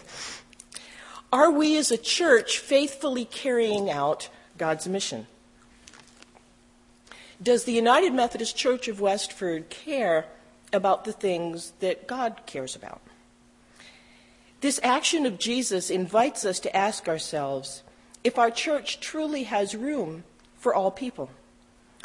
Are 1.32 1.52
we 1.52 1.78
as 1.78 1.92
a 1.92 1.96
church 1.96 2.58
faithfully 2.58 3.26
carrying 3.26 3.92
out 3.92 4.28
God's 4.58 4.88
mission? 4.88 5.28
Does 7.42 7.64
the 7.64 7.72
United 7.72 8.12
Methodist 8.12 8.56
Church 8.56 8.86
of 8.86 9.00
Westford 9.00 9.68
care 9.68 10.26
about 10.72 11.04
the 11.04 11.12
things 11.12 11.72
that 11.80 12.06
God 12.06 12.42
cares 12.46 12.76
about? 12.76 13.00
This 14.60 14.78
action 14.84 15.26
of 15.26 15.38
Jesus 15.38 15.90
invites 15.90 16.44
us 16.44 16.60
to 16.60 16.76
ask 16.76 17.08
ourselves 17.08 17.82
if 18.22 18.38
our 18.38 18.50
church 18.50 19.00
truly 19.00 19.44
has 19.44 19.74
room 19.74 20.22
for 20.56 20.72
all 20.72 20.92
people. 20.92 21.30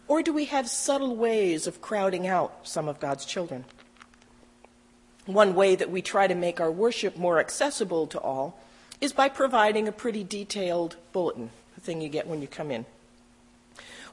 Or 0.07 0.23
do 0.23 0.33
we 0.33 0.45
have 0.45 0.69
subtle 0.69 1.15
ways 1.15 1.67
of 1.67 1.81
crowding 1.81 2.25
out 2.25 2.67
some 2.67 2.87
of 2.87 2.99
God's 2.99 3.25
children? 3.25 3.65
One 5.27 5.53
way 5.53 5.75
that 5.75 5.91
we 5.91 6.01
try 6.01 6.25
to 6.25 6.33
make 6.33 6.59
our 6.59 6.71
worship 6.71 7.15
more 7.15 7.39
accessible 7.39 8.07
to 8.07 8.19
all 8.19 8.59
is 9.01 9.13
by 9.13 9.29
providing 9.29 9.87
a 9.87 9.91
pretty 9.91 10.23
detailed 10.23 10.95
bulletin, 11.11 11.51
the 11.75 11.81
thing 11.81 12.01
you 12.01 12.09
get 12.09 12.25
when 12.25 12.41
you 12.41 12.47
come 12.47 12.71
in. 12.71 12.85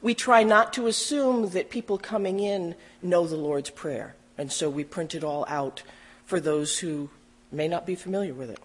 We 0.05 0.13
try 0.13 0.43
not 0.43 0.71
to 0.73 0.85
assume 0.85 1.49
that 1.49 1.71
people 1.71 1.97
coming 1.97 2.39
in 2.39 2.75
know 3.01 3.25
the 3.25 3.37
Lord's 3.37 3.71
Prayer, 3.71 4.13
and 4.37 4.51
so 4.51 4.69
we 4.69 4.83
print 4.83 5.15
it 5.15 5.23
all 5.23 5.47
out 5.47 5.81
for 6.27 6.39
those 6.39 6.77
who 6.77 7.09
may 7.51 7.67
not 7.67 7.87
be 7.87 7.95
familiar 7.95 8.35
with 8.35 8.51
it. 8.51 8.59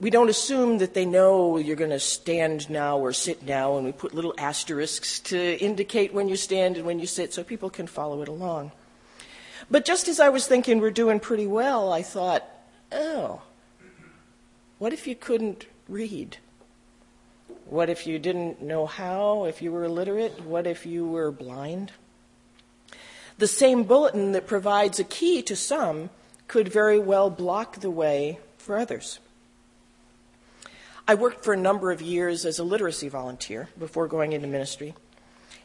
We 0.00 0.10
don't 0.10 0.28
assume 0.28 0.78
that 0.78 0.94
they 0.94 1.04
know 1.04 1.58
you're 1.58 1.76
going 1.76 1.90
to 1.90 2.00
stand 2.00 2.68
now 2.68 2.98
or 2.98 3.12
sit 3.12 3.44
now, 3.44 3.76
and 3.76 3.86
we 3.86 3.92
put 3.92 4.12
little 4.12 4.34
asterisks 4.36 5.20
to 5.20 5.56
indicate 5.62 6.12
when 6.12 6.28
you 6.28 6.34
stand 6.34 6.76
and 6.76 6.84
when 6.84 6.98
you 6.98 7.06
sit 7.06 7.32
so 7.32 7.44
people 7.44 7.70
can 7.70 7.86
follow 7.86 8.20
it 8.20 8.26
along. 8.26 8.72
But 9.70 9.84
just 9.84 10.08
as 10.08 10.18
I 10.18 10.28
was 10.28 10.48
thinking 10.48 10.80
we're 10.80 10.90
doing 10.90 11.20
pretty 11.20 11.46
well, 11.46 11.92
I 11.92 12.02
thought, 12.02 12.42
oh, 12.90 13.42
what 14.78 14.92
if 14.92 15.06
you 15.06 15.14
couldn't 15.14 15.66
read? 15.88 16.38
What 17.68 17.90
if 17.90 18.06
you 18.06 18.18
didn't 18.18 18.62
know 18.62 18.86
how, 18.86 19.44
if 19.44 19.60
you 19.60 19.70
were 19.72 19.84
illiterate? 19.84 20.40
What 20.42 20.66
if 20.66 20.86
you 20.86 21.06
were 21.06 21.30
blind? 21.30 21.92
The 23.36 23.46
same 23.46 23.82
bulletin 23.84 24.32
that 24.32 24.46
provides 24.46 24.98
a 24.98 25.04
key 25.04 25.42
to 25.42 25.54
some 25.54 26.08
could 26.46 26.68
very 26.68 26.98
well 26.98 27.28
block 27.28 27.80
the 27.80 27.90
way 27.90 28.38
for 28.56 28.78
others. 28.78 29.18
I 31.06 31.14
worked 31.14 31.44
for 31.44 31.52
a 31.52 31.58
number 31.58 31.90
of 31.90 32.00
years 32.00 32.46
as 32.46 32.58
a 32.58 32.64
literacy 32.64 33.08
volunteer 33.08 33.68
before 33.78 34.08
going 34.08 34.32
into 34.32 34.48
ministry, 34.48 34.94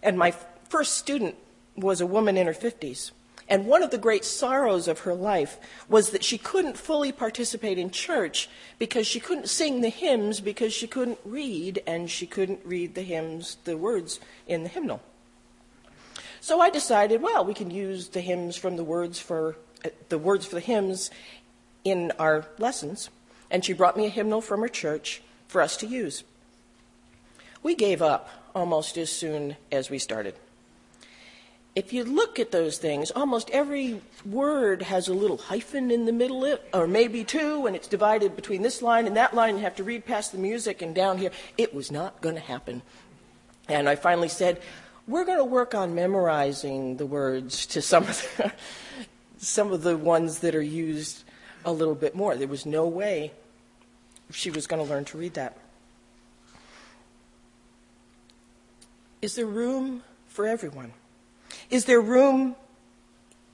and 0.02 0.18
my 0.18 0.32
first 0.68 0.98
student 0.98 1.36
was 1.78 2.02
a 2.02 2.06
woman 2.06 2.36
in 2.36 2.48
her 2.48 2.54
50s. 2.54 3.12
And 3.48 3.66
one 3.66 3.84
of 3.84 3.92
the 3.92 3.98
great 3.98 4.24
sorrows 4.24 4.88
of 4.88 5.00
her 5.00 5.14
life 5.14 5.58
was 5.90 6.12
that 6.12 6.24
she 6.24 6.38
couldn't 6.38 6.78
fully 6.78 7.12
participate 7.12 7.78
in 7.78 7.92
church 7.92 8.50
because 8.80 9.06
she 9.06 9.20
couldn't 9.20 9.50
sing 9.50 9.82
the 9.82 9.90
hymns 9.90 10.40
because 10.40 10.74
she 10.74 10.88
couldn't 10.88 11.20
read 11.26 11.84
and 11.86 12.10
she 12.10 12.26
couldn't 12.26 12.62
read 12.64 12.96
the 12.96 13.02
hymns, 13.02 13.58
the 13.66 13.78
words 13.78 14.20
in 14.48 14.64
the 14.64 14.70
hymnal. 14.70 15.02
So 16.40 16.60
I 16.60 16.70
decided, 16.70 17.22
well, 17.22 17.46
we 17.46 17.54
can 17.54 17.72
use 17.72 18.10
the 18.10 18.22
hymns 18.22 18.58
from 18.58 18.76
the 18.76 18.84
words 18.84 19.20
for 19.20 19.56
uh, 19.86 19.90
the 20.10 20.18
words 20.18 20.46
for 20.46 20.56
the 20.56 20.62
hymns 20.62 21.10
in 21.84 22.12
our 22.20 22.46
lessons, 22.58 23.10
and 23.52 23.64
she 23.64 23.74
brought 23.74 23.98
me 23.98 24.06
a 24.06 24.10
hymnal 24.10 24.42
from 24.42 24.62
her 24.62 24.68
church 24.68 25.22
for 25.48 25.62
us 25.62 25.78
to 25.78 25.88
use. 25.88 26.24
We 27.62 27.76
gave 27.76 28.02
up 28.02 28.30
almost 28.54 28.98
as 28.98 29.10
soon 29.10 29.56
as 29.72 29.90
we 29.90 30.00
started. 30.00 30.36
If 31.76 31.92
you 31.92 32.04
look 32.04 32.38
at 32.40 32.52
those 32.52 32.78
things, 32.78 33.10
almost 33.10 33.50
every 33.50 34.00
word 34.26 34.84
has 34.84 35.08
a 35.08 35.14
little 35.14 35.38
hyphen 35.38 35.90
in 35.90 36.06
the 36.06 36.12
middle, 36.12 36.46
of, 36.46 36.60
or 36.72 36.88
maybe 36.88 37.24
two, 37.24 37.66
and 37.66 37.76
it's 37.76 37.88
divided 37.88 38.36
between 38.36 38.62
this 38.62 38.84
line 38.84 39.08
and 39.08 39.18
that 39.18 39.34
line. 39.34 39.56
You 39.58 39.64
have 39.64 39.76
to 39.78 39.84
read 39.84 40.06
past 40.06 40.32
the 40.32 40.38
music 40.38 40.84
and 40.84 40.94
down 40.94 41.18
here. 41.18 41.32
It 41.58 41.74
was 41.74 41.92
not 41.92 42.22
going 42.22 42.36
to 42.36 42.42
happen. 42.42 42.84
And 43.68 43.90
I 43.90 43.96
finally 43.96 44.28
said, 44.28 44.62
We're 45.08 45.26
going 45.26 45.40
to 45.40 45.44
work 45.44 45.74
on 45.74 45.96
memorizing 45.96 46.98
the 46.98 47.08
words 47.08 47.66
to 47.68 47.82
some 47.82 48.04
of 48.04 48.38
the, 48.38 48.54
some 49.38 49.72
of 49.72 49.82
the 49.82 49.98
ones 49.98 50.40
that 50.40 50.54
are 50.54 50.62
used 50.62 51.24
a 51.66 51.72
little 51.72 51.96
bit 51.96 52.14
more. 52.14 52.36
There 52.36 52.48
was 52.48 52.68
no 52.68 52.88
way 52.88 53.32
she 54.32 54.52
was 54.52 54.68
going 54.68 54.84
to 54.84 54.90
learn 54.90 55.06
to 55.06 55.18
read 55.18 55.34
that. 55.36 55.58
Is 59.24 59.36
there 59.36 59.46
room 59.46 60.04
for 60.28 60.46
everyone? 60.46 60.94
Is 61.70 61.86
there 61.86 62.02
room 62.02 62.56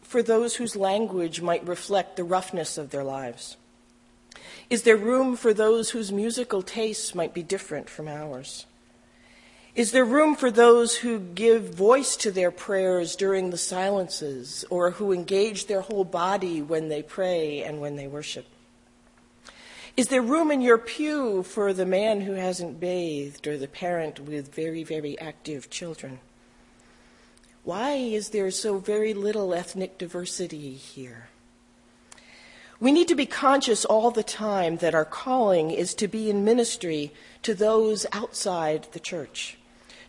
for 0.01 0.23
those 0.23 0.55
whose 0.55 0.75
language 0.75 1.41
might 1.41 1.67
reflect 1.67 2.15
the 2.15 2.23
roughness 2.23 2.77
of 2.77 2.89
their 2.89 3.03
lives? 3.03 3.57
Is 4.69 4.83
there 4.83 4.97
room 4.97 5.35
for 5.35 5.53
those 5.53 5.91
whose 5.91 6.11
musical 6.11 6.61
tastes 6.61 7.15
might 7.15 7.33
be 7.33 7.43
different 7.43 7.89
from 7.89 8.07
ours? 8.07 8.65
Is 9.75 9.91
there 9.91 10.05
room 10.05 10.35
for 10.35 10.51
those 10.51 10.97
who 10.97 11.19
give 11.19 11.73
voice 11.73 12.15
to 12.17 12.31
their 12.31 12.51
prayers 12.51 13.15
during 13.15 13.49
the 13.49 13.57
silences 13.57 14.65
or 14.69 14.91
who 14.91 15.13
engage 15.13 15.67
their 15.67 15.81
whole 15.81 16.03
body 16.03 16.61
when 16.61 16.89
they 16.89 17.01
pray 17.01 17.63
and 17.63 17.79
when 17.79 17.95
they 17.95 18.07
worship? 18.07 18.45
Is 19.95 20.07
there 20.07 20.21
room 20.21 20.49
in 20.51 20.61
your 20.61 20.77
pew 20.77 21.43
for 21.43 21.73
the 21.73 21.85
man 21.85 22.21
who 22.21 22.33
hasn't 22.33 22.79
bathed 22.79 23.47
or 23.47 23.57
the 23.57 23.67
parent 23.67 24.19
with 24.19 24.53
very, 24.53 24.83
very 24.83 25.19
active 25.19 25.69
children? 25.69 26.19
Why 27.69 27.91
is 27.91 28.29
there 28.29 28.49
so 28.49 28.79
very 28.79 29.13
little 29.13 29.53
ethnic 29.53 29.99
diversity 29.99 30.73
here? 30.73 31.29
We 32.79 32.91
need 32.91 33.07
to 33.09 33.13
be 33.15 33.27
conscious 33.27 33.85
all 33.85 34.09
the 34.09 34.23
time 34.23 34.77
that 34.77 34.95
our 34.95 35.05
calling 35.05 35.69
is 35.69 35.93
to 35.93 36.07
be 36.07 36.31
in 36.31 36.43
ministry 36.43 37.13
to 37.43 37.53
those 37.53 38.07
outside 38.11 38.87
the 38.93 38.99
church 38.99 39.59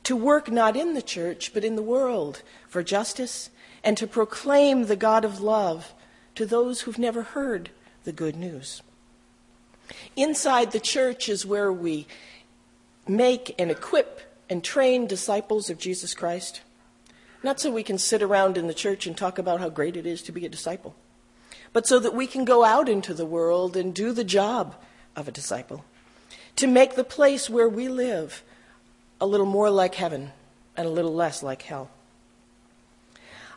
to 0.04 0.16
work 0.16 0.50
not 0.50 0.74
in 0.74 0.94
the 0.94 1.02
church, 1.02 1.52
but 1.52 1.62
in 1.62 1.76
the 1.76 1.82
world 1.82 2.40
for 2.66 2.82
justice, 2.82 3.50
and 3.84 3.94
to 3.98 4.06
proclaim 4.06 4.86
the 4.86 4.96
God 4.96 5.22
of 5.26 5.42
love 5.42 5.92
to 6.36 6.46
those 6.46 6.80
who've 6.80 6.98
never 6.98 7.22
heard 7.22 7.68
the 8.04 8.12
good 8.12 8.36
news. 8.36 8.80
Inside 10.16 10.72
the 10.72 10.80
church 10.80 11.28
is 11.28 11.44
where 11.44 11.70
we 11.70 12.06
make 13.06 13.54
and 13.58 13.70
equip 13.70 14.22
and 14.48 14.64
train 14.64 15.06
disciples 15.06 15.68
of 15.68 15.76
Jesus 15.76 16.14
Christ. 16.14 16.62
Not 17.42 17.58
so 17.58 17.70
we 17.70 17.82
can 17.82 17.98
sit 17.98 18.22
around 18.22 18.58
in 18.58 18.66
the 18.66 18.74
church 18.74 19.06
and 19.06 19.16
talk 19.16 19.38
about 19.38 19.60
how 19.60 19.70
great 19.70 19.96
it 19.96 20.06
is 20.06 20.22
to 20.22 20.32
be 20.32 20.44
a 20.44 20.50
disciple, 20.50 20.94
but 21.72 21.86
so 21.86 21.98
that 21.98 22.14
we 22.14 22.26
can 22.26 22.44
go 22.44 22.64
out 22.64 22.88
into 22.88 23.14
the 23.14 23.26
world 23.26 23.76
and 23.76 23.94
do 23.94 24.12
the 24.12 24.24
job 24.24 24.74
of 25.16 25.26
a 25.26 25.32
disciple. 25.32 25.84
To 26.56 26.66
make 26.66 26.94
the 26.94 27.04
place 27.04 27.48
where 27.48 27.68
we 27.68 27.88
live 27.88 28.42
a 29.20 29.26
little 29.26 29.46
more 29.46 29.70
like 29.70 29.94
heaven 29.94 30.32
and 30.76 30.86
a 30.86 30.90
little 30.90 31.14
less 31.14 31.42
like 31.42 31.62
hell. 31.62 31.90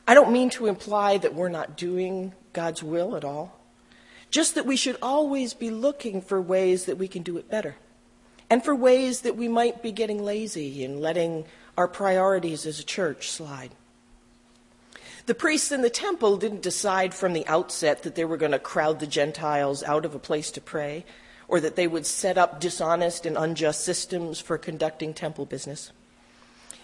I 0.08 0.14
don't 0.14 0.32
mean 0.32 0.50
to 0.52 0.68
imply 0.68 1.18
that 1.18 1.34
we're 1.34 1.50
not 1.50 1.78
doing 1.78 2.34
God's 2.52 2.84
will 2.84 3.16
at 3.16 3.24
all, 3.24 3.60
just 4.32 4.56
that 4.56 4.66
we 4.66 4.76
should 4.76 4.98
always 5.02 5.54
be 5.54 5.70
looking 5.70 6.22
for 6.22 6.42
ways 6.42 6.86
that 6.86 6.98
we 6.98 7.08
can 7.08 7.24
do 7.24 7.38
it 7.38 7.50
better, 7.50 7.76
and 8.50 8.64
for 8.64 8.76
ways 8.76 9.22
that 9.22 9.38
we 9.38 9.48
might 9.48 9.82
be 9.82 9.92
getting 9.92 10.24
lazy 10.24 10.84
and 10.84 11.00
letting 11.00 11.46
our 11.78 11.88
priorities 11.88 12.66
as 12.66 12.80
a 12.80 12.84
church 12.84 13.30
slide. 13.30 13.72
The 15.26 15.36
priests 15.36 15.72
in 15.72 15.82
the 15.82 15.90
temple 15.90 16.38
didn't 16.38 16.62
decide 16.62 17.14
from 17.14 17.34
the 17.34 17.48
outset 17.48 18.04
that 18.04 18.16
they 18.16 18.26
were 18.26 18.38
going 18.38 18.52
to 18.52 18.60
crowd 18.60 19.00
the 19.00 19.08
Gentiles 19.08 19.82
out 19.84 20.06
of 20.06 20.14
a 20.14 20.20
place 20.20 20.52
to 20.52 20.62
pray 20.62 21.06
or 21.48 21.60
that 21.60 21.76
they 21.76 21.88
would 21.88 22.06
set 22.06 22.38
up 22.38 22.60
dishonest 22.60 23.26
and 23.26 23.38
unjust 23.38 23.84
systems 23.84 24.40
for 24.40 24.58
conducting 24.58 25.14
temple 25.14 25.46
business. 25.46 25.92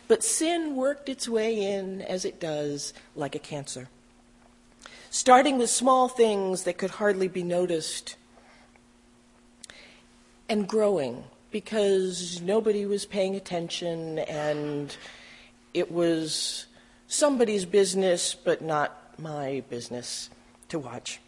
But 0.07 0.23
sin 0.23 0.75
worked 0.75 1.09
its 1.09 1.27
way 1.27 1.61
in, 1.61 2.01
as 2.01 2.25
it 2.25 2.39
does, 2.39 2.93
like 3.15 3.35
a 3.35 3.39
cancer. 3.39 3.89
Starting 5.09 5.57
with 5.57 5.69
small 5.69 6.07
things 6.07 6.63
that 6.63 6.77
could 6.77 6.91
hardly 6.91 7.27
be 7.27 7.43
noticed, 7.43 8.15
and 10.47 10.67
growing 10.67 11.25
because 11.51 12.41
nobody 12.41 12.85
was 12.85 13.05
paying 13.05 13.35
attention 13.35 14.19
and 14.19 14.95
it 15.73 15.91
was 15.91 16.65
somebody's 17.07 17.65
business 17.65 18.35
but 18.35 18.61
not 18.61 19.19
my 19.19 19.63
business 19.69 20.29
to 20.69 20.79
watch. 20.79 21.19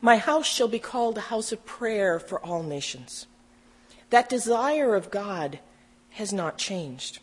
My 0.00 0.16
house 0.16 0.46
shall 0.46 0.68
be 0.68 0.78
called 0.78 1.18
a 1.18 1.22
house 1.22 1.52
of 1.52 1.64
prayer 1.66 2.18
for 2.18 2.44
all 2.44 2.62
nations. 2.62 3.26
That 4.10 4.28
desire 4.28 4.94
of 4.94 5.10
God 5.10 5.60
has 6.10 6.32
not 6.32 6.58
changed. 6.58 7.20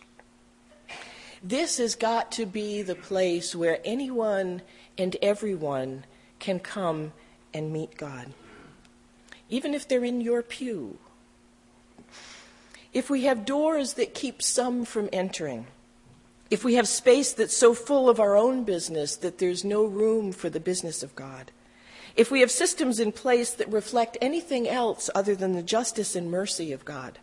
This 1.44 1.78
has 1.78 1.96
got 1.96 2.32
to 2.34 2.46
be 2.46 2.82
the 2.82 2.96
place 2.96 3.56
where 3.56 3.80
anyone 3.84 4.62
and 4.98 5.16
everyone 5.22 6.06
can 6.40 6.60
come 6.60 7.14
and 7.54 7.72
meet 7.72 7.98
God, 7.98 8.34
even 9.50 9.74
if 9.74 9.88
they're 9.88 10.04
in 10.04 10.22
your 10.22 10.42
pew. 10.42 10.98
If 12.94 13.10
we 13.10 13.24
have 13.24 13.46
doors 13.46 13.94
that 13.94 14.13
keep 14.13 14.41
some 14.41 14.86
from 14.86 15.10
entering, 15.12 15.67
if 16.50 16.63
we 16.63 16.75
have 16.75 16.88
space 16.88 17.34
that's 17.34 17.56
so 17.56 17.74
full 17.74 18.10
of 18.10 18.20
our 18.20 18.36
own 18.36 18.63
business 18.63 19.15
that 19.17 19.38
there's 19.38 19.65
no 19.65 19.86
room 19.86 20.32
for 20.32 20.50
the 20.50 20.60
business 20.60 21.03
of 21.03 21.15
God, 21.15 21.51
if 22.15 22.32
we 22.32 22.39
have 22.39 22.50
systems 22.50 23.00
in 23.00 23.12
place 23.12 23.51
that 23.51 23.72
reflect 23.72 24.17
anything 24.22 24.67
else 24.67 25.10
other 25.13 25.36
than 25.36 25.53
the 25.53 25.62
justice 25.62 26.15
and 26.15 26.32
mercy 26.32 26.72
of 26.72 26.86
God, 26.86 27.20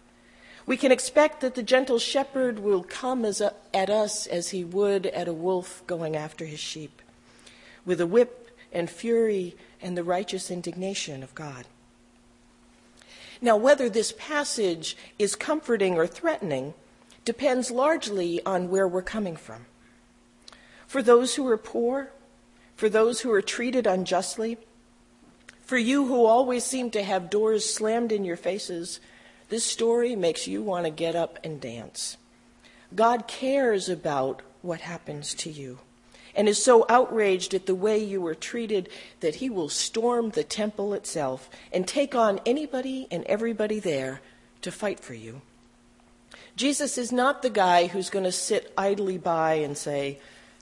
we 0.67 0.77
can 0.77 0.93
expect 0.93 1.41
that 1.41 1.55
the 1.55 1.63
gentle 1.63 1.99
shepherd 1.99 2.59
will 2.59 2.85
come 2.85 3.25
a, 3.25 3.53
at 3.75 3.91
us 3.91 4.27
as 4.27 4.51
he 4.51 4.65
would 4.65 5.07
at 5.07 5.29
a 5.29 5.33
wolf 5.33 5.83
going 5.87 6.17
after 6.17 6.45
his 6.45 6.61
sheep, 6.61 7.03
with 7.85 8.01
a 8.01 8.07
whip 8.07 8.57
and 8.73 8.89
fury 8.89 9.57
and 9.83 9.97
the 9.97 10.05
righteous 10.05 10.51
indignation 10.51 11.23
of 11.23 11.35
God. 11.35 11.67
Now, 13.41 13.57
whether 13.57 13.89
this 13.89 14.13
passage 14.17 14.97
is 15.19 15.37
comforting 15.37 15.97
or 15.97 16.07
threatening 16.07 16.75
depends 17.25 17.71
largely 17.71 18.45
on 18.45 18.71
where 18.71 18.87
we're 18.87 19.03
coming 19.03 19.37
from. 19.37 19.67
For 20.87 21.03
those 21.03 21.35
who 21.35 21.47
are 21.49 21.57
poor, 21.57 22.11
for 22.77 22.89
those 22.89 23.21
who 23.21 23.33
are 23.33 23.43
treated 23.43 23.87
unjustly, 23.87 24.59
for 25.63 25.79
you 25.79 26.07
who 26.07 26.27
always 26.27 26.65
seem 26.65 26.91
to 26.91 27.03
have 27.03 27.31
doors 27.31 27.73
slammed 27.73 28.13
in 28.13 28.25
your 28.25 28.37
faces, 28.37 29.01
this 29.49 29.65
story 29.65 30.15
makes 30.15 30.47
you 30.47 30.63
want 30.63 30.85
to 30.85 30.91
get 30.91 31.17
up 31.17 31.39
and 31.43 31.61
dance. 31.61 32.17
God 32.95 33.27
cares 33.27 33.89
about 33.89 34.43
what 34.63 34.81
happens 34.81 35.35
to 35.35 35.51
you 35.51 35.79
and 36.35 36.49
is 36.49 36.63
so 36.63 36.85
outraged 36.89 37.55
at 37.55 37.67
the 37.67 37.75
way 37.75 37.99
you 37.99 38.21
were 38.21 38.35
treated 38.35 38.89
that 39.21 39.37
he 39.37 39.51
will 39.51 39.69
storm 39.69 40.31
the 40.31 40.45
temple 40.45 40.95
itself 40.95 41.49
and 41.73 41.87
take 41.87 42.15
on 42.15 42.41
anybody 42.45 43.07
and 43.11 43.25
everybody 43.25 43.79
there 43.79 44.21
to 44.63 44.71
fight 44.71 45.01
for 45.01 45.15
you. 45.15 45.43
Jesus 46.57 46.99
is 46.99 47.13
not 47.13 47.43
the 47.43 47.51
guy 47.51 47.87
who's 47.87 48.11
going 48.11 48.25
to 48.25 48.33
sit 48.33 48.73
idly 48.79 49.19
by 49.19 49.55
and 49.55 49.77
say, 49.77 50.19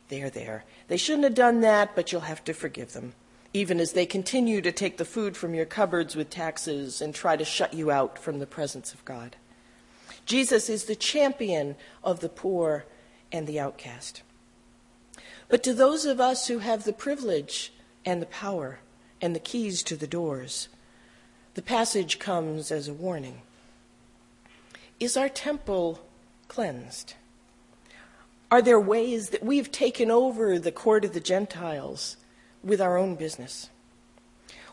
There, 0.09 0.31
there. 0.31 0.65
They 0.89 0.97
shouldn't 0.97 1.25
have 1.25 1.35
done 1.35 1.61
that, 1.61 1.95
but 1.95 2.13
you'll 2.13 2.23
have 2.23 2.45
to 2.45 2.55
forgive 2.55 2.93
them 2.93 3.15
even 3.55 3.81
as 3.81 3.93
they 3.93 4.07
continue 4.07 4.61
to 4.63 4.73
take 4.73 4.97
the 4.97 5.05
food 5.05 5.37
from 5.37 5.55
your 5.55 5.67
cupboards 5.67 6.17
with 6.17 6.31
taxes 6.31 7.03
and 7.03 7.15
try 7.15 7.37
to 7.37 7.45
shut 7.45 7.75
you 7.75 7.91
out 7.91 8.19
from 8.19 8.39
the 8.39 8.47
presence 8.47 8.95
of 8.95 9.05
God. 9.05 9.37
Jesus 10.25 10.69
is 10.69 10.85
the 10.85 10.97
champion 10.97 11.77
of 12.03 12.21
the 12.21 12.29
poor 12.29 12.87
and 13.31 13.47
the 13.47 13.61
outcast. 13.61 14.23
But 15.53 15.63
to 15.65 15.75
those 15.75 16.07
of 16.07 16.19
us 16.19 16.49
who 16.49 16.61
have 16.61 16.85
the 16.85 16.95
privilege 16.95 17.75
and 18.07 18.23
the 18.23 18.27
power 18.27 18.79
and 19.21 19.37
the 19.37 19.39
keys 19.39 19.83
to 19.83 19.97
the 19.97 20.07
doors, 20.07 20.71
the 21.53 21.61
passage 21.61 22.19
comes 22.19 22.73
as 22.73 22.89
a 22.89 22.95
warning. 22.95 23.43
Is 24.99 25.15
our 25.15 25.29
temple 25.29 26.01
cleansed? 26.49 27.17
Are 28.51 28.63
there 28.63 28.81
ways 28.81 29.29
that 29.29 29.45
we've 29.45 29.71
taken 29.71 30.11
over 30.11 30.59
the 30.59 30.73
court 30.73 31.05
of 31.05 31.13
the 31.13 31.21
Gentiles 31.21 32.17
with 32.65 32.81
our 32.81 32.97
own 32.97 33.15
business? 33.15 33.69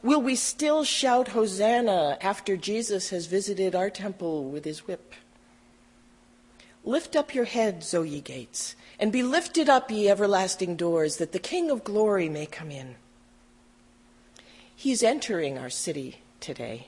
Will 0.02 0.22
we 0.22 0.38
still 0.38 0.86
shout 0.86 1.28
Hosanna 1.28 2.18
after 2.22 2.56
Jesus 2.56 3.10
has 3.10 3.26
visited 3.26 3.76
our 3.76 3.90
temple 3.90 4.46
with 4.46 4.64
his 4.64 4.88
whip? 4.88 5.14
Lift 6.84 7.16
up 7.16 7.36
your 7.36 7.46
heads, 7.46 7.94
O 7.94 8.04
ye 8.04 8.22
gates, 8.22 8.76
and 9.00 9.12
be 9.12 9.24
lifted 9.24 9.70
up, 9.70 9.92
ye 9.92 10.10
everlasting 10.10 10.76
doors, 10.76 11.18
that 11.18 11.32
the 11.32 11.40
King 11.40 11.70
of 11.70 11.84
glory 11.84 12.30
may 12.30 12.46
come 12.46 12.72
in. 12.72 12.96
He's 14.76 15.04
entering 15.04 15.58
our 15.58 15.70
city 15.70 16.22
today. 16.40 16.88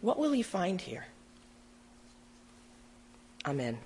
What 0.00 0.18
will 0.18 0.32
he 0.32 0.42
find 0.42 0.80
here? 0.80 1.06
Amen. 3.46 3.78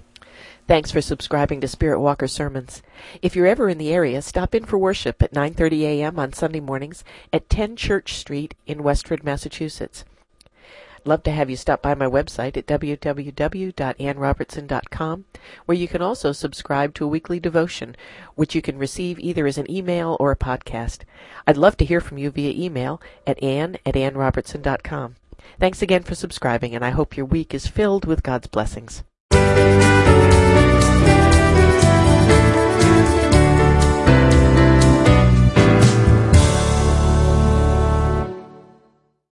Thanks 0.66 0.90
for 0.90 1.00
subscribing 1.00 1.60
to 1.60 1.68
Spirit 1.68 2.00
Walker 2.00 2.28
Sermons. 2.28 2.82
If 3.22 3.34
you're 3.34 3.46
ever 3.46 3.68
in 3.68 3.78
the 3.78 3.92
area, 3.92 4.22
stop 4.22 4.54
in 4.54 4.64
for 4.64 4.78
worship 4.78 5.22
at 5.22 5.32
9:30 5.32 5.82
a.m. 5.82 6.18
on 6.18 6.32
Sunday 6.32 6.60
mornings 6.60 7.04
at 7.32 7.48
10 7.48 7.76
Church 7.76 8.14
Street 8.14 8.54
in 8.66 8.82
Westford, 8.82 9.24
Massachusetts. 9.24 10.04
Love 11.08 11.22
to 11.22 11.30
have 11.30 11.48
you 11.48 11.56
stop 11.56 11.80
by 11.80 11.94
my 11.94 12.04
website 12.04 12.58
at 12.58 12.66
www.annrobertson.com, 12.66 15.24
where 15.64 15.78
you 15.78 15.88
can 15.88 16.02
also 16.02 16.32
subscribe 16.32 16.92
to 16.92 17.06
a 17.06 17.08
weekly 17.08 17.40
devotion, 17.40 17.96
which 18.34 18.54
you 18.54 18.60
can 18.60 18.76
receive 18.76 19.18
either 19.18 19.46
as 19.46 19.56
an 19.56 19.70
email 19.70 20.18
or 20.20 20.30
a 20.30 20.36
podcast. 20.36 21.04
I'd 21.46 21.56
love 21.56 21.78
to 21.78 21.86
hear 21.86 22.02
from 22.02 22.18
you 22.18 22.30
via 22.30 22.52
email 22.54 23.00
at 23.26 23.42
ann 23.42 23.78
at 23.86 23.94
annrobertson.com. 23.94 25.16
Thanks 25.58 25.80
again 25.80 26.02
for 26.02 26.14
subscribing, 26.14 26.74
and 26.74 26.84
I 26.84 26.90
hope 26.90 27.16
your 27.16 27.24
week 27.24 27.54
is 27.54 27.66
filled 27.66 28.04
with 28.04 28.22
God's 28.22 28.48
blessings. 28.48 29.02